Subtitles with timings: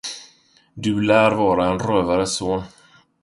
[0.73, 2.63] Du lär vara en rövares son.